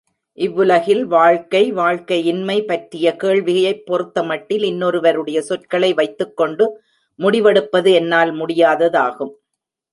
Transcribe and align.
இவ்வுலகில் 0.37 1.05
வாழ்க்கை, 1.05 1.73
வாழ்க்கையின்மை 1.73 2.65
பற்றிய 2.65 3.15
கேள்வியைப் 3.15 3.83
பொறுத்தமட்டில் 3.87 4.63
இன்னொருவருடைய 4.63 5.39
சொற்களை 5.39 5.93
வைத்துக்கொண்டு 5.93 6.67
முடிவெடுப்பது 7.19 7.91
என்னால் 7.93 8.33
முடியாததாகும். 8.33 9.33